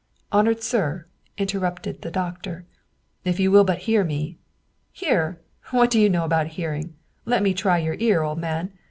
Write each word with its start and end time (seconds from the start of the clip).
"Honored 0.31 0.63
sir," 0.63 1.05
interrupted 1.37 2.01
the 2.01 2.09
doctor," 2.09 2.65
if 3.23 3.39
you 3.39 3.51
will 3.51 3.63
but 3.63 3.77
hear 3.85 4.03
me" 4.03 4.39
"Hear? 4.91 5.39
What 5.69 5.91
do 5.91 5.99
you 6.01 6.09
know 6.09 6.25
about 6.25 6.47
hearing? 6.57 6.95
Let 7.25 7.43
me 7.43 7.53
try 7.53 7.77
your 7.77 7.97
ear, 7.99 8.23
old 8.23 8.39
man! 8.39 8.73